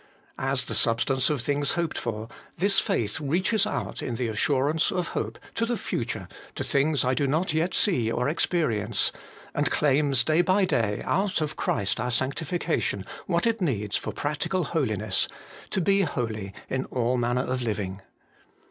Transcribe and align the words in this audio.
As 0.39 0.65
the 0.65 0.73
substance 0.73 1.29
of 1.29 1.43
things 1.43 1.73
hoped 1.73 1.95
for, 1.95 2.27
this 2.57 2.79
faith 2.79 3.19
reaches 3.21 3.67
out 3.67 4.01
in 4.01 4.15
the 4.15 4.29
assurance 4.29 4.91
of 4.91 5.09
hope 5.09 5.37
to 5.53 5.63
the 5.63 5.77
future, 5.77 6.27
to 6.55 6.63
things 6.63 7.05
I 7.05 7.13
do 7.13 7.27
not 7.27 7.53
yet 7.53 7.75
see 7.75 8.11
or 8.11 8.27
experience, 8.27 9.11
and 9.53 9.69
claims, 9.69 10.23
day 10.23 10.41
by 10.41 10.65
day, 10.65 11.03
out 11.05 11.39
of 11.39 11.55
Christ 11.55 11.99
our 11.99 12.09
sanctification, 12.09 13.05
what 13.27 13.45
it 13.45 13.61
needs 13.61 13.95
for 13.95 14.11
practical 14.11 14.63
holiness,' 14.63 15.27
to 15.69 15.81
be 15.81 16.01
holy 16.01 16.51
in 16.67 16.85
all 16.85 17.15
manner 17.15 17.41
of 17.43 17.61
living.' 17.61 18.01